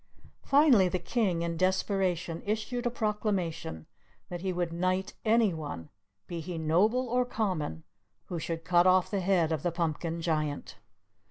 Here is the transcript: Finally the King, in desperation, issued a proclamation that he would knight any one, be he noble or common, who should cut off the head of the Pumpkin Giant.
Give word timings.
Finally 0.41 0.87
the 0.89 0.97
King, 0.97 1.43
in 1.43 1.55
desperation, 1.55 2.41
issued 2.43 2.87
a 2.87 2.89
proclamation 2.89 3.85
that 4.29 4.41
he 4.41 4.51
would 4.51 4.73
knight 4.73 5.13
any 5.23 5.53
one, 5.53 5.89
be 6.25 6.39
he 6.39 6.57
noble 6.57 7.07
or 7.07 7.23
common, 7.23 7.83
who 8.25 8.39
should 8.39 8.65
cut 8.65 8.87
off 8.87 9.11
the 9.11 9.19
head 9.21 9.51
of 9.51 9.61
the 9.61 9.71
Pumpkin 9.71 10.19
Giant. 10.19 10.79